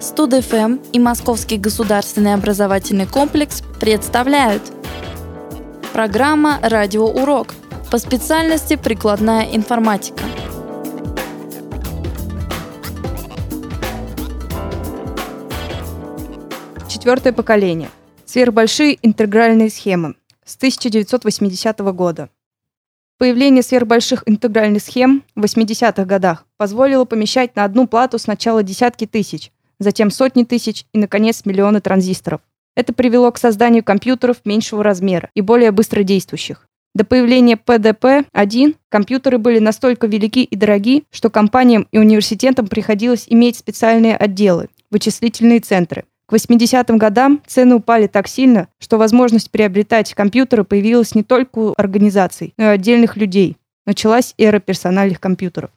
Студ-ФМ 0.00 0.78
и 0.92 1.00
Московский 1.00 1.58
государственный 1.58 2.34
образовательный 2.34 3.06
комплекс 3.06 3.62
представляют 3.80 4.62
Программа 5.92 6.60
«Радиоурок» 6.62 7.52
по 7.90 7.98
специальности 7.98 8.76
«Прикладная 8.76 9.48
информатика». 9.56 10.22
Четвертое 16.88 17.32
поколение. 17.32 17.90
Сверхбольшие 18.24 18.98
интегральные 19.02 19.70
схемы 19.70 20.14
с 20.44 20.54
1980 20.56 21.78
года. 21.92 22.30
Появление 23.18 23.64
сверхбольших 23.64 24.22
интегральных 24.26 24.80
схем 24.80 25.24
в 25.34 25.42
80-х 25.42 26.04
годах 26.04 26.46
позволило 26.56 27.04
помещать 27.04 27.56
на 27.56 27.64
одну 27.64 27.88
плату 27.88 28.20
сначала 28.20 28.62
десятки 28.62 29.06
тысяч, 29.06 29.50
затем 29.78 30.10
сотни 30.10 30.44
тысяч 30.44 30.84
и, 30.92 30.98
наконец, 30.98 31.42
миллионы 31.44 31.80
транзисторов. 31.80 32.40
Это 32.76 32.92
привело 32.92 33.32
к 33.32 33.38
созданию 33.38 33.82
компьютеров 33.82 34.38
меньшего 34.44 34.84
размера 34.84 35.30
и 35.34 35.40
более 35.40 35.72
быстродействующих. 35.72 36.68
До 36.94 37.04
появления 37.04 37.54
PDP-1 37.54 38.76
компьютеры 38.88 39.38
были 39.38 39.58
настолько 39.58 40.06
велики 40.06 40.42
и 40.42 40.56
дороги, 40.56 41.04
что 41.10 41.30
компаниям 41.30 41.86
и 41.92 41.98
университетам 41.98 42.66
приходилось 42.66 43.26
иметь 43.28 43.56
специальные 43.56 44.16
отделы, 44.16 44.68
вычислительные 44.90 45.60
центры. 45.60 46.04
К 46.26 46.34
80-м 46.34 46.98
годам 46.98 47.40
цены 47.46 47.76
упали 47.76 48.06
так 48.06 48.28
сильно, 48.28 48.68
что 48.78 48.98
возможность 48.98 49.50
приобретать 49.50 50.12
компьютеры 50.14 50.64
появилась 50.64 51.14
не 51.14 51.22
только 51.22 51.58
у 51.58 51.74
организаций, 51.76 52.52
но 52.56 52.64
и 52.64 52.74
отдельных 52.74 53.16
людей. 53.16 53.56
Началась 53.86 54.34
эра 54.36 54.58
персональных 54.58 55.20
компьютеров. 55.20 55.70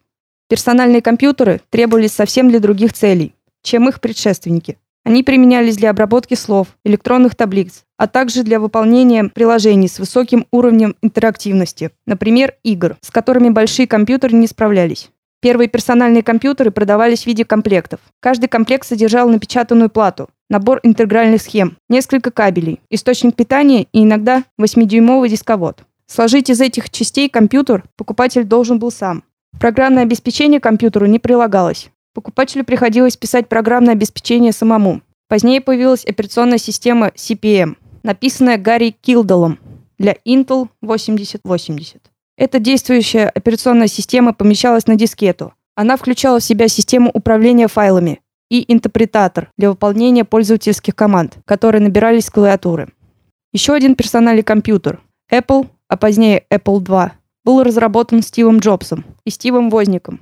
Персональные 0.49 1.02
компьютеры 1.02 1.61
требовались 1.70 2.11
совсем 2.11 2.49
для 2.49 2.59
других 2.59 2.91
целей, 2.91 3.33
чем 3.63 3.89
их 3.89 4.01
предшественники. 4.01 4.77
Они 5.03 5.23
применялись 5.23 5.77
для 5.77 5.89
обработки 5.89 6.35
слов, 6.35 6.67
электронных 6.86 7.36
таблиц, 7.36 7.83
а 7.97 8.08
также 8.08 8.44
для 8.44 8.59
выполнения 8.59 9.23
приложений 9.25 9.88
с 9.88 9.99
высоким 9.99 10.45
уровнем 10.52 10.95
интерактивности, 11.02 11.91
например, 12.05 12.55
игр, 12.63 12.97
с 13.02 13.09
которыми 13.09 13.49
большие 13.49 13.88
компьютеры 13.88 14.36
не 14.36 14.47
справлялись. 14.47 15.09
Первые 15.41 15.67
персональные 15.69 16.21
компьютеры 16.21 16.69
продавались 16.69 17.23
в 17.23 17.25
виде 17.25 17.44
комплектов. 17.44 17.99
Каждый 18.19 18.47
комплект 18.47 18.86
содержал 18.86 19.27
напечатанную 19.27 19.89
плату, 19.89 20.30
набор 20.52 20.80
интегральных 20.83 21.41
схем, 21.41 21.77
несколько 21.89 22.30
кабелей, 22.30 22.80
источник 22.91 23.36
питания 23.36 23.88
и 23.91 24.03
иногда 24.03 24.43
8-дюймовый 24.59 25.30
дисковод. 25.30 25.83
Сложить 26.05 26.52
из 26.52 26.61
этих 26.61 26.91
частей 26.91 27.27
компьютер 27.27 27.86
покупатель 27.95 28.43
должен 28.43 28.77
был 28.77 28.91
сам. 28.91 29.23
Программное 29.59 30.03
обеспечение 30.03 30.59
компьютеру 30.59 31.08
не 31.08 31.17
прилагалось. 31.17 31.89
Покупателю 32.14 32.66
приходилось 32.66 33.16
писать 33.16 33.48
программное 33.48 33.94
обеспечение 33.94 34.52
самому. 34.52 35.02
Позднее 35.30 35.62
появилась 35.62 36.06
операционная 36.06 36.58
система 36.58 37.08
CPM, 37.16 37.78
написанная 38.04 38.58
Гарри 38.58 38.95
Килдалом 39.02 39.59
для 39.98 40.17
Intel 40.26 40.67
8080. 40.82 42.02
Эта 42.38 42.59
действующая 42.59 43.30
операционная 43.30 43.88
система 43.88 44.34
помещалась 44.34 44.88
на 44.88 44.95
дискету. 44.95 45.54
Она 45.76 45.95
включала 45.95 46.39
в 46.39 46.44
себя 46.44 46.67
систему 46.67 47.09
управления 47.14 47.70
файлами 47.70 48.20
и 48.50 48.66
интерпретатор 48.72 49.50
для 49.58 49.70
выполнения 49.70 50.26
пользовательских 50.26 50.95
команд, 50.95 51.38
которые 51.45 51.82
набирались 51.82 52.26
с 52.26 52.30
клавиатуры. 52.30 52.89
Еще 53.54 53.73
один 53.73 53.95
персональный 53.95 54.44
компьютер 54.44 55.00
Apple, 55.32 55.70
а 55.88 55.95
позднее 55.95 56.44
Apple 56.50 56.82
II, 56.82 57.12
был 57.45 57.64
разработан 57.64 58.22
Стивом 58.22 58.59
Джобсом 58.59 59.06
и 59.23 59.30
Стивом 59.30 59.70
Возником. 59.70 60.20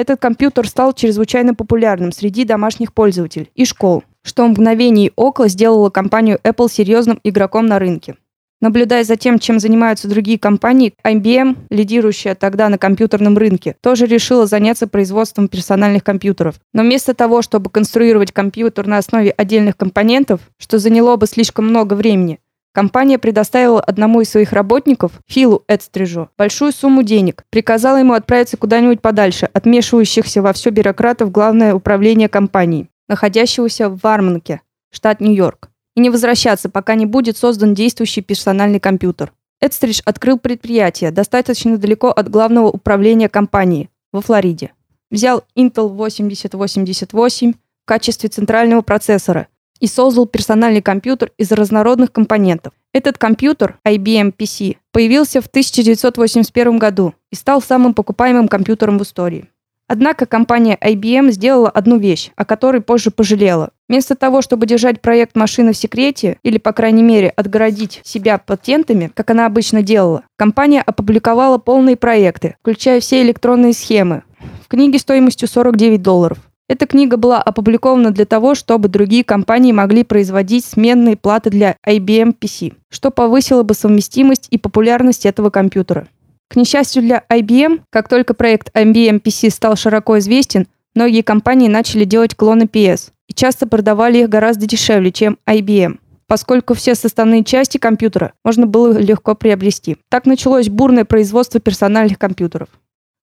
Этот 0.00 0.18
компьютер 0.18 0.66
стал 0.66 0.94
чрезвычайно 0.94 1.54
популярным 1.54 2.10
среди 2.10 2.46
домашних 2.46 2.94
пользователей 2.94 3.50
и 3.54 3.66
школ, 3.66 4.02
что 4.22 4.46
в 4.46 4.48
мгновение 4.48 5.12
ока 5.14 5.46
сделало 5.46 5.90
компанию 5.90 6.38
Apple 6.42 6.72
серьезным 6.72 7.20
игроком 7.22 7.66
на 7.66 7.78
рынке. 7.78 8.16
Наблюдая 8.62 9.04
за 9.04 9.16
тем, 9.16 9.38
чем 9.38 9.60
занимаются 9.60 10.08
другие 10.08 10.38
компании, 10.38 10.94
IBM, 11.06 11.54
лидирующая 11.68 12.34
тогда 12.34 12.70
на 12.70 12.78
компьютерном 12.78 13.36
рынке, 13.36 13.76
тоже 13.82 14.06
решила 14.06 14.46
заняться 14.46 14.86
производством 14.86 15.48
персональных 15.48 16.02
компьютеров. 16.02 16.54
Но 16.72 16.82
вместо 16.82 17.12
того, 17.12 17.42
чтобы 17.42 17.68
конструировать 17.68 18.32
компьютер 18.32 18.86
на 18.86 18.96
основе 18.96 19.32
отдельных 19.32 19.76
компонентов, 19.76 20.40
что 20.56 20.78
заняло 20.78 21.16
бы 21.16 21.26
слишком 21.26 21.66
много 21.66 21.92
времени, 21.92 22.38
Компания 22.72 23.18
предоставила 23.18 23.80
одному 23.80 24.20
из 24.20 24.30
своих 24.30 24.52
работников, 24.52 25.12
Филу 25.26 25.64
Эдстрижу, 25.66 26.30
большую 26.38 26.72
сумму 26.72 27.02
денег, 27.02 27.44
приказала 27.50 27.96
ему 27.96 28.12
отправиться 28.12 28.56
куда-нибудь 28.56 29.00
подальше 29.00 29.48
от 29.52 29.64
вмешивающихся 29.64 30.40
во 30.40 30.52
все 30.52 30.70
бюрократов 30.70 31.32
главное 31.32 31.74
управление 31.74 32.28
компанией, 32.28 32.88
находящегося 33.08 33.88
в 33.88 33.98
Варманке, 34.02 34.60
штат 34.92 35.20
Нью-Йорк 35.20 35.68
и 35.96 36.00
не 36.00 36.10
возвращаться, 36.10 36.68
пока 36.68 36.94
не 36.94 37.06
будет 37.06 37.36
создан 37.36 37.74
действующий 37.74 38.20
персональный 38.20 38.78
компьютер. 38.78 39.32
Эдстридж 39.60 40.00
открыл 40.04 40.38
предприятие 40.38 41.10
достаточно 41.10 41.76
далеко 41.76 42.08
от 42.10 42.30
главного 42.30 42.68
управления 42.68 43.28
компании 43.28 43.90
во 44.12 44.20
Флориде. 44.20 44.72
Взял 45.10 45.42
Intel 45.56 45.88
8088 45.88 47.52
в 47.52 47.56
качестве 47.84 48.28
центрального 48.28 48.82
процессора 48.82 49.48
и 49.80 49.86
создал 49.86 50.26
персональный 50.26 50.82
компьютер 50.82 51.32
из 51.38 51.50
разнородных 51.50 52.12
компонентов. 52.12 52.72
Этот 52.92 53.18
компьютер, 53.18 53.78
IBM 53.86 54.34
PC, 54.36 54.76
появился 54.92 55.40
в 55.40 55.46
1981 55.46 56.78
году 56.78 57.14
и 57.30 57.36
стал 57.36 57.60
самым 57.62 57.94
покупаемым 57.94 58.48
компьютером 58.48 58.98
в 58.98 59.02
истории. 59.02 59.48
Однако 59.92 60.24
компания 60.24 60.78
IBM 60.80 61.32
сделала 61.32 61.68
одну 61.68 61.98
вещь, 61.98 62.30
о 62.36 62.44
которой 62.44 62.80
позже 62.80 63.10
пожалела. 63.10 63.70
Вместо 63.88 64.14
того, 64.14 64.40
чтобы 64.40 64.66
держать 64.66 65.00
проект 65.00 65.34
машины 65.34 65.72
в 65.72 65.76
секрете, 65.76 66.38
или, 66.44 66.58
по 66.58 66.72
крайней 66.72 67.02
мере, 67.02 67.30
отгородить 67.30 68.00
себя 68.04 68.38
патентами, 68.38 69.10
как 69.12 69.30
она 69.30 69.46
обычно 69.46 69.82
делала, 69.82 70.22
компания 70.36 70.80
опубликовала 70.80 71.58
полные 71.58 71.96
проекты, 71.96 72.54
включая 72.60 73.00
все 73.00 73.22
электронные 73.22 73.72
схемы, 73.72 74.22
в 74.64 74.68
книге 74.68 75.00
стоимостью 75.00 75.48
49 75.48 76.00
долларов. 76.00 76.38
Эта 76.70 76.86
книга 76.86 77.16
была 77.16 77.42
опубликована 77.42 78.12
для 78.12 78.26
того, 78.26 78.54
чтобы 78.54 78.88
другие 78.88 79.24
компании 79.24 79.72
могли 79.72 80.04
производить 80.04 80.64
сменные 80.64 81.16
платы 81.16 81.50
для 81.50 81.74
IBM 81.84 82.32
PC, 82.40 82.74
что 82.88 83.10
повысило 83.10 83.64
бы 83.64 83.74
совместимость 83.74 84.46
и 84.52 84.56
популярность 84.56 85.26
этого 85.26 85.50
компьютера. 85.50 86.06
К 86.48 86.54
несчастью 86.54 87.02
для 87.02 87.24
IBM, 87.28 87.80
как 87.90 88.08
только 88.08 88.34
проект 88.34 88.70
IBM 88.72 89.20
PC 89.20 89.50
стал 89.50 89.74
широко 89.74 90.20
известен, 90.20 90.68
многие 90.94 91.22
компании 91.22 91.66
начали 91.66 92.04
делать 92.04 92.36
клоны 92.36 92.68
PS 92.72 93.10
и 93.26 93.34
часто 93.34 93.66
продавали 93.66 94.18
их 94.18 94.28
гораздо 94.28 94.66
дешевле, 94.66 95.10
чем 95.10 95.38
IBM 95.48 95.98
поскольку 96.28 96.74
все 96.74 96.94
составные 96.94 97.42
части 97.42 97.76
компьютера 97.78 98.34
можно 98.44 98.64
было 98.64 98.96
легко 98.96 99.34
приобрести. 99.34 99.96
Так 100.08 100.26
началось 100.26 100.68
бурное 100.68 101.04
производство 101.04 101.58
персональных 101.58 102.20
компьютеров. 102.20 102.68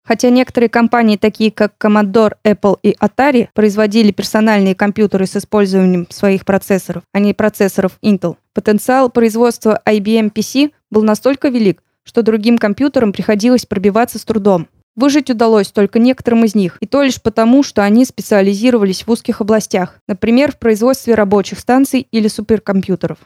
Хотя 0.07 0.29
некоторые 0.29 0.69
компании, 0.69 1.17
такие 1.17 1.51
как 1.51 1.73
Commodore, 1.77 2.35
Apple 2.45 2.79
и 2.81 2.95
Atari, 3.01 3.49
производили 3.53 4.11
персональные 4.11 4.73
компьютеры 4.73 5.25
с 5.25 5.35
использованием 5.35 6.07
своих 6.09 6.45
процессоров, 6.45 7.03
а 7.11 7.19
не 7.19 7.33
процессоров 7.33 7.97
Intel, 8.01 8.37
потенциал 8.53 9.09
производства 9.09 9.81
IBM 9.85 10.31
PC 10.31 10.71
был 10.89 11.03
настолько 11.03 11.49
велик, 11.49 11.83
что 12.05 12.21
другим 12.21 12.57
компьютерам 12.57 13.11
приходилось 13.11 13.65
пробиваться 13.65 14.17
с 14.17 14.23
трудом. 14.23 14.67
Выжить 14.95 15.29
удалось 15.29 15.67
только 15.67 15.99
некоторым 15.99 16.45
из 16.45 16.55
них, 16.55 16.77
и 16.79 16.87
то 16.87 17.03
лишь 17.03 17.21
потому, 17.21 17.61
что 17.61 17.83
они 17.83 18.05
специализировались 18.05 19.05
в 19.05 19.11
узких 19.11 19.41
областях, 19.41 19.99
например, 20.07 20.53
в 20.53 20.57
производстве 20.57 21.15
рабочих 21.15 21.59
станций 21.59 22.07
или 22.11 22.29
суперкомпьютеров. 22.29 23.19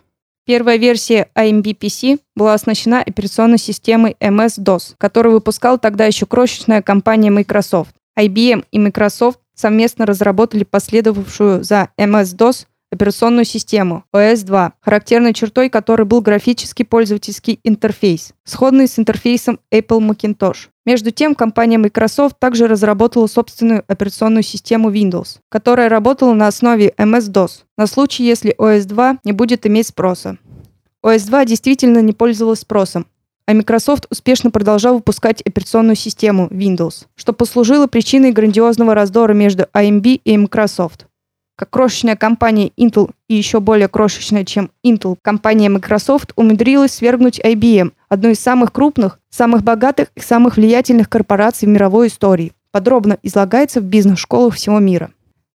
Первая 0.45 0.77
версия 0.77 1.29
AMD 1.35 1.77
PC 1.77 2.19
была 2.35 2.55
оснащена 2.55 3.01
операционной 3.01 3.59
системой 3.59 4.15
MS-DOS, 4.19 4.95
которую 4.97 5.33
выпускала 5.33 5.77
тогда 5.77 6.05
еще 6.05 6.25
крошечная 6.25 6.81
компания 6.81 7.29
Microsoft. 7.29 7.93
IBM 8.17 8.65
и 8.71 8.79
Microsoft 8.79 9.39
совместно 9.53 10.05
разработали 10.07 10.63
последовавшую 10.63 11.63
за 11.63 11.89
MS-DOS 11.97 12.65
операционную 12.91 13.45
систему 13.45 14.03
OS2, 14.13 14.73
характерной 14.81 15.33
чертой 15.33 15.69
которой 15.69 16.03
был 16.03 16.21
графический 16.21 16.85
пользовательский 16.85 17.59
интерфейс, 17.63 18.33
сходный 18.43 18.87
с 18.87 18.99
интерфейсом 18.99 19.59
Apple 19.71 19.99
Macintosh. 19.99 20.70
Между 20.83 21.11
тем, 21.11 21.35
компания 21.35 21.77
Microsoft 21.77 22.39
также 22.39 22.67
разработала 22.67 23.27
собственную 23.27 23.83
операционную 23.87 24.41
систему 24.41 24.89
Windows, 24.89 25.37
которая 25.49 25.89
работала 25.89 26.33
на 26.33 26.47
основе 26.47 26.93
MS-DOS, 26.97 27.65
на 27.77 27.85
случай, 27.85 28.23
если 28.23 28.55
OS2 28.57 29.19
не 29.23 29.31
будет 29.31 29.67
иметь 29.67 29.87
спроса. 29.87 30.37
OS2 31.05 31.45
действительно 31.45 31.99
не 31.99 32.13
пользовалась 32.13 32.61
спросом, 32.61 33.05
а 33.45 33.53
Microsoft 33.53 34.07
успешно 34.09 34.49
продолжал 34.49 34.95
выпускать 34.95 35.43
операционную 35.43 35.95
систему 35.95 36.47
Windows, 36.47 37.05
что 37.15 37.33
послужило 37.33 37.85
причиной 37.85 38.31
грандиозного 38.31 38.95
раздора 38.95 39.33
между 39.33 39.65
AMD 39.73 40.21
и 40.23 40.37
Microsoft 40.37 41.05
как 41.61 41.69
крошечная 41.69 42.15
компания 42.15 42.71
Intel 42.75 43.11
и 43.27 43.35
еще 43.35 43.59
более 43.59 43.87
крошечная, 43.87 44.45
чем 44.45 44.71
Intel, 44.83 45.15
компания 45.21 45.69
Microsoft 45.69 46.33
умудрилась 46.35 46.93
свергнуть 46.93 47.39
IBM, 47.39 47.91
одну 48.09 48.29
из 48.29 48.39
самых 48.39 48.73
крупных, 48.73 49.19
самых 49.29 49.61
богатых 49.61 50.07
и 50.15 50.21
самых 50.21 50.57
влиятельных 50.57 51.07
корпораций 51.07 51.67
в 51.67 51.69
мировой 51.69 52.07
истории. 52.07 52.53
Подробно 52.71 53.19
излагается 53.21 53.79
в 53.79 53.83
бизнес-школах 53.83 54.55
всего 54.55 54.79
мира. 54.79 55.11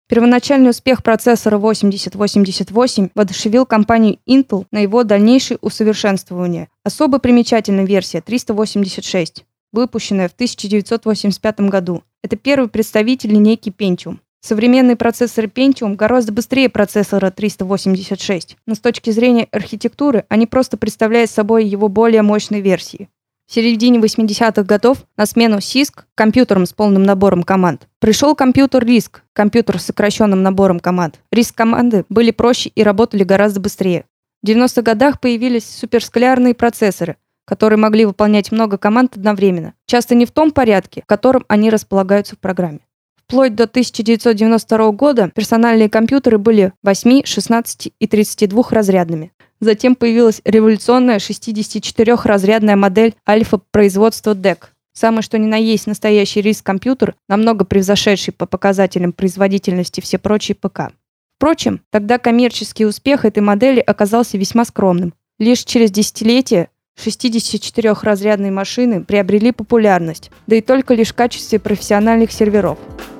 Первоначальный 0.09 0.71
успех 0.71 1.03
процессора 1.03 1.59
8088 1.59 3.09
воодушевил 3.17 3.67
компанию 3.67 4.19
Intel 4.29 4.67
на 4.71 4.79
его 4.79 5.03
дальнейшее 5.03 5.59
усовершенствование. 5.61 6.69
Особо 6.85 7.19
примечательна 7.19 7.81
версия 7.81 8.21
386, 8.21 9.45
выпущенная 9.73 10.29
в 10.29 10.35
1985 10.35 11.61
году. 11.63 12.05
Это 12.23 12.37
первый 12.37 12.69
представитель 12.69 13.33
линейки 13.33 13.71
Pentium. 13.71 14.19
Современные 14.47 14.95
процессоры 14.95 15.49
Pentium 15.49 15.97
гораздо 15.97 16.31
быстрее 16.31 16.69
процессора 16.69 17.33
386, 17.33 18.57
но 18.65 18.77
с 18.77 18.79
точки 18.79 19.11
зрения 19.11 19.49
архитектуры 19.51 20.25
они 20.29 20.47
просто 20.47 20.77
представляют 20.77 21.33
собой 21.33 21.65
его 21.67 21.89
более 21.89 22.23
мощные 22.23 22.61
версии. 22.61 23.09
В 23.49 23.55
середине 23.55 23.99
80-х 23.99 24.63
годов 24.63 24.99
на 25.17 25.27
смену 25.27 25.57
CISC, 25.57 26.05
компьютерам 26.15 26.65
с 26.65 26.73
полным 26.73 27.03
набором 27.03 27.43
команд, 27.43 27.89
пришел 27.99 28.37
компьютер 28.37 28.85
RISC, 28.85 29.17
компьютер 29.33 29.81
с 29.81 29.87
сокращенным 29.87 30.45
набором 30.45 30.79
команд. 30.79 31.19
RISC-команды 31.35 32.05
были 32.09 32.31
проще 32.31 32.71
и 32.73 32.85
работали 32.85 33.25
гораздо 33.25 33.59
быстрее. 33.59 34.05
В 34.45 34.49
90-х 34.49 34.83
годах 34.83 35.19
появились 35.19 35.69
суперскалярные 35.69 36.55
процессоры, 36.55 37.17
которые 37.47 37.81
могли 37.81 38.07
выполнять 38.07 38.53
много 38.53 38.79
команд 38.79 39.17
одновременно, 39.17 39.75
часто 39.87 40.15
не 40.15 40.25
в 40.25 40.31
том 40.31 40.53
порядке, 40.53 41.03
в 41.03 41.07
котором 41.07 41.45
они 41.49 41.69
располагаются 41.69 42.37
в 42.37 42.39
программе. 42.39 42.86
Вплоть 43.29 43.57
до 43.57 43.65
1992 43.65 44.93
года 44.93 45.33
персональные 45.35 45.91
компьютеры 45.91 46.39
были 46.39 46.73
8, 46.85 47.25
16 47.25 47.93
и 47.99 48.07
32 48.07 48.63
разрядными. 48.71 49.33
Затем 49.59 49.97
появилась 49.97 50.41
революционная 50.45 51.19
64-разрядная 51.19 52.77
модель 52.77 53.17
альфа 53.29 53.59
производства 53.59 54.33
DEC. 54.33 54.67
Самый 54.93 55.23
что 55.23 55.39
ни 55.39 55.47
на 55.47 55.57
есть 55.57 55.89
настоящий 55.89 56.41
риск-компьютер, 56.41 57.17
намного 57.29 57.65
превзошедший 57.65 58.33
по 58.33 58.47
показателям 58.47 59.13
производительности 59.13 60.01
все 60.01 60.19
прочие 60.19 60.55
ПК. 60.55 60.93
Впрочем, 61.37 61.81
тогда 61.91 62.19
коммерческий 62.19 62.87
успех 62.87 63.25
этой 63.25 63.41
модели 63.41 63.81
оказался 63.81 64.39
весьма 64.39 64.65
скромным. 64.65 65.15
Лишь 65.41 65.65
через 65.65 65.91
десятилетия 65.91 66.71
64-разрядные 67.05 68.53
машины 68.53 69.03
приобрели 69.03 69.51
популярность, 69.51 70.31
да 70.47 70.55
и 70.55 70.61
только 70.61 70.95
лишь 70.95 71.11
в 71.11 71.15
качестве 71.15 71.59
профессиональных 71.59 72.31
серверов– 72.31 72.79